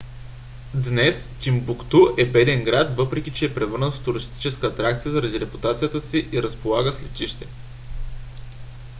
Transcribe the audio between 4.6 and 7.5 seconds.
атракция заради репутацията си и разполага с летище